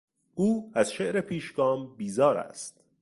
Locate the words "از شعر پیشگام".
0.75-1.95